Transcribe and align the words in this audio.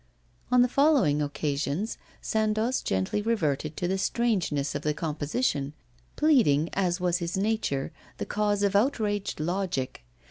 On 0.51 0.63
the 0.63 0.67
following 0.67 1.21
occasions, 1.21 1.99
Sandoz 2.21 2.81
gently 2.81 3.21
reverted 3.21 3.77
to 3.77 3.87
the 3.87 3.99
strangeness 3.99 4.73
of 4.73 4.81
the 4.81 4.95
composition, 4.95 5.73
pleading, 6.15 6.71
as 6.73 6.99
was 6.99 7.19
his 7.19 7.37
nature, 7.37 7.91
the 8.17 8.25
cause 8.25 8.63
of 8.63 8.75
outraged 8.75 9.39
logic. 9.39 10.03